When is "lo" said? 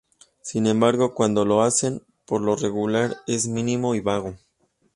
1.45-1.61, 2.41-2.55